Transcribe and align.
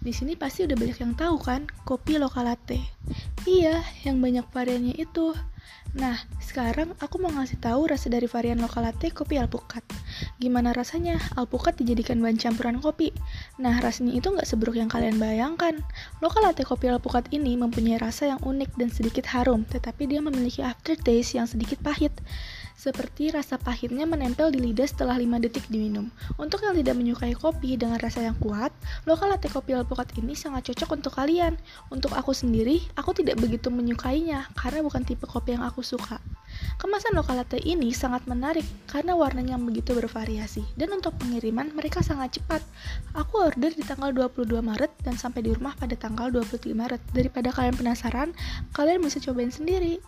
Di 0.00 0.16
sini 0.16 0.32
pasti 0.32 0.64
udah 0.64 0.80
banyak 0.80 0.98
yang 1.04 1.12
tahu 1.12 1.36
kan, 1.36 1.68
kopi 1.84 2.16
local 2.16 2.48
latte. 2.48 2.80
Iya, 3.44 3.84
yang 4.08 4.16
banyak 4.24 4.48
variannya 4.48 4.96
itu. 4.96 5.36
Nah, 5.92 6.16
sekarang 6.40 6.96
aku 7.02 7.20
mau 7.20 7.28
ngasih 7.28 7.60
tahu 7.60 7.84
rasa 7.84 8.08
dari 8.08 8.24
varian 8.24 8.62
lokal 8.64 8.86
latte 8.86 9.12
kopi 9.12 9.36
alpukat. 9.36 9.84
Gimana 10.40 10.72
rasanya? 10.72 11.20
Alpukat 11.36 11.76
dijadikan 11.76 12.16
bahan 12.24 12.40
campuran 12.40 12.80
kopi. 12.80 13.12
Nah, 13.60 13.76
rasanya 13.84 14.16
itu 14.16 14.32
nggak 14.32 14.48
seburuk 14.48 14.80
yang 14.80 14.88
kalian 14.88 15.20
bayangkan. 15.20 15.76
Lokal 16.24 16.48
latte 16.48 16.64
kopi 16.64 16.88
alpukat 16.88 17.28
ini 17.34 17.60
mempunyai 17.60 18.00
rasa 18.00 18.32
yang 18.32 18.40
unik 18.40 18.80
dan 18.80 18.88
sedikit 18.88 19.28
harum, 19.28 19.68
tetapi 19.68 20.08
dia 20.08 20.24
memiliki 20.24 20.64
aftertaste 20.64 21.36
yang 21.36 21.44
sedikit 21.44 21.76
pahit 21.84 22.14
seperti 22.80 23.28
rasa 23.28 23.60
pahitnya 23.60 24.08
menempel 24.08 24.48
di 24.48 24.56
lidah 24.56 24.88
setelah 24.88 25.20
5 25.20 25.36
detik 25.44 25.68
diminum. 25.68 26.08
Untuk 26.40 26.64
yang 26.64 26.72
tidak 26.72 26.96
menyukai 26.96 27.36
kopi 27.36 27.76
dengan 27.76 28.00
rasa 28.00 28.24
yang 28.24 28.40
kuat, 28.40 28.72
lokal 29.04 29.28
latte 29.28 29.52
kopi 29.52 29.76
alpukat 29.76 30.08
ini 30.16 30.32
sangat 30.32 30.72
cocok 30.72 30.96
untuk 30.96 31.12
kalian. 31.12 31.60
Untuk 31.92 32.16
aku 32.16 32.32
sendiri, 32.32 32.80
aku 32.96 33.12
tidak 33.12 33.36
begitu 33.36 33.68
menyukainya 33.68 34.48
karena 34.56 34.80
bukan 34.80 35.04
tipe 35.04 35.28
kopi 35.28 35.60
yang 35.60 35.64
aku 35.68 35.84
suka. 35.84 36.16
Kemasan 36.80 37.12
lokal 37.12 37.36
latte 37.44 37.60
ini 37.60 37.92
sangat 37.92 38.24
menarik 38.24 38.64
karena 38.88 39.12
warnanya 39.12 39.60
begitu 39.60 39.92
bervariasi 39.94 40.64
dan 40.74 40.90
untuk 40.96 41.14
pengiriman 41.20 41.70
mereka 41.76 42.00
sangat 42.00 42.40
cepat. 42.40 42.64
Aku 43.12 43.44
order 43.44 43.70
di 43.70 43.84
tanggal 43.84 44.10
22 44.16 44.48
Maret 44.64 44.90
dan 45.04 45.20
sampai 45.20 45.44
di 45.44 45.52
rumah 45.52 45.76
pada 45.76 45.92
tanggal 45.94 46.32
23 46.32 46.72
Maret. 46.72 47.02
Daripada 47.12 47.52
kalian 47.52 47.76
penasaran, 47.76 48.32
kalian 48.72 49.04
bisa 49.04 49.20
cobain 49.20 49.52
sendiri. 49.52 50.00